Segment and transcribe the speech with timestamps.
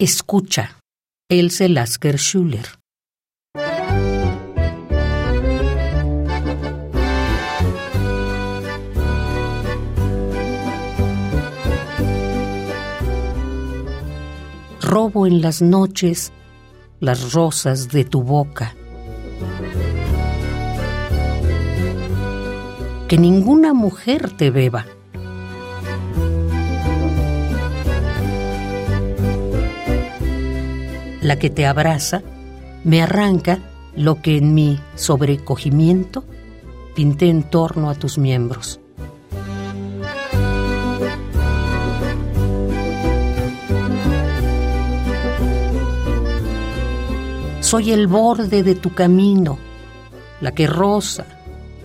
[0.00, 0.78] Escucha,
[1.28, 2.64] Else Lasker Schuller.
[14.80, 16.32] Robo en las noches
[16.98, 18.74] las rosas de tu boca.
[23.06, 24.86] Que ninguna mujer te beba.
[31.30, 32.22] La que te abraza
[32.82, 33.60] me arranca
[33.94, 36.24] lo que en mi sobrecogimiento
[36.96, 38.80] pinté en torno a tus miembros.
[47.60, 49.56] Soy el borde de tu camino,
[50.40, 51.26] la que roza,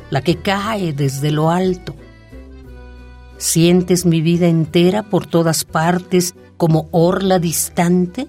[0.10, 1.94] la que cae desde lo alto.
[3.38, 8.28] ¿Sientes mi vida entera por todas partes como orla distante?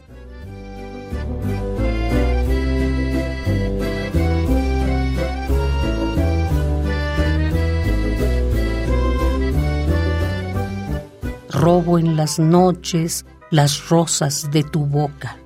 [11.51, 15.37] Robo en las noches las rosas de tu boca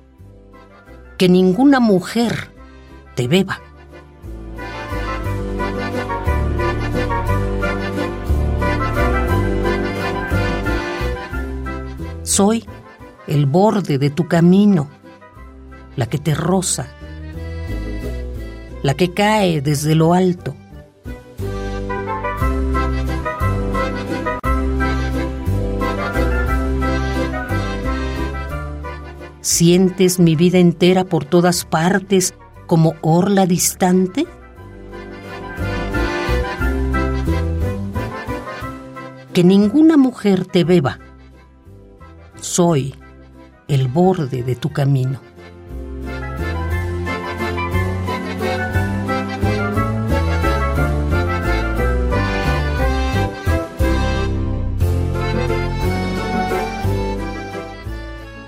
[1.21, 2.51] que ninguna mujer
[3.15, 3.59] te beba.
[12.23, 12.65] Soy
[13.27, 14.89] el borde de tu camino,
[15.95, 16.87] la que te roza,
[18.83, 20.55] la que cae desde lo alto.
[29.41, 32.33] ¿Sientes mi vida entera por todas partes
[32.67, 34.25] como orla distante?
[39.33, 40.99] Que ninguna mujer te beba.
[42.39, 42.95] Soy
[43.67, 45.30] el borde de tu camino.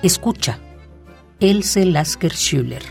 [0.03, 0.59] Escucha.
[1.39, 2.81] Else Lasker Schüller.